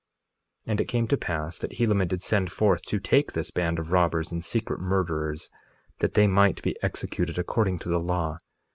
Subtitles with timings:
[0.65, 3.77] 2:10 And it came to pass that Helaman did send forth to take this band
[3.77, 5.51] of robbers and secret murderers,
[5.99, 8.39] that they might be executed according to the law.